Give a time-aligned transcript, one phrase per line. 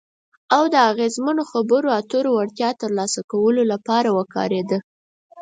[0.55, 4.77] او د اغیزمنو خبرو اترو وړتیا ترلاسه کولو لپاره وکارېده.